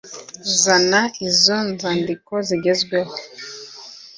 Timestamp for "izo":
1.27-1.57